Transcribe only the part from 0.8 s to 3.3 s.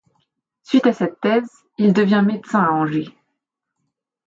à cette thèse, il devient médecin à Angers.